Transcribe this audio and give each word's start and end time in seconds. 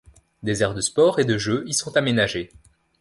Des 0.41 0.63
aires 0.63 0.73
de 0.73 0.81
sport 0.81 1.19
et 1.19 1.25
de 1.25 1.37
jeu 1.37 1.63
y 1.67 1.75
sont 1.75 1.95
aménagées. 1.95 2.49